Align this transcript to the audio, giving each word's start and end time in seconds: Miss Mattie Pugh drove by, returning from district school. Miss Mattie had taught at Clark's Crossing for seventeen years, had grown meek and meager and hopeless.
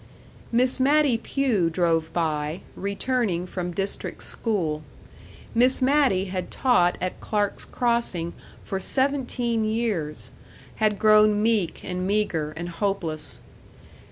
Miss 0.51 0.79
Mattie 0.79 1.19
Pugh 1.19 1.69
drove 1.69 2.11
by, 2.11 2.61
returning 2.75 3.45
from 3.45 3.71
district 3.71 4.23
school. 4.23 4.81
Miss 5.53 5.79
Mattie 5.79 6.25
had 6.25 6.49
taught 6.49 6.97
at 6.99 7.19
Clark's 7.19 7.65
Crossing 7.65 8.33
for 8.65 8.79
seventeen 8.79 9.63
years, 9.63 10.31
had 10.77 10.97
grown 10.97 11.43
meek 11.43 11.83
and 11.85 12.07
meager 12.07 12.51
and 12.57 12.69
hopeless. 12.69 13.41